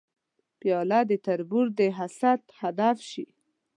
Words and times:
پیاله 0.59 0.99
د 1.09 1.11
تربور 1.25 1.65
د 1.79 1.81
حسد 1.97 2.41
هدف 2.61 2.97
شي. 3.09 3.25